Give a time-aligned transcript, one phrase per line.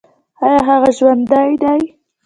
[0.45, 1.81] ایا هغه ژوندی دی؟